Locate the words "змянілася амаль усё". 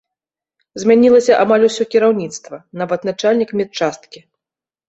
0.83-1.83